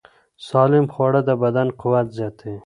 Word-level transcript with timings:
سالم 0.49 0.85
خواړه 0.93 1.21
د 1.27 1.31
بدن 1.43 1.67
قوت 1.79 2.07
زیاتوي. 2.17 2.57